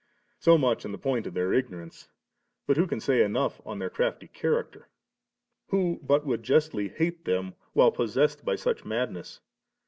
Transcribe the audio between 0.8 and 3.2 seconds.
on the point of their ignorance; but who can